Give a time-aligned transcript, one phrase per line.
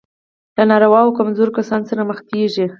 [0.57, 2.65] له ناروغو او کمزورو کسانو سره مخ کېږي.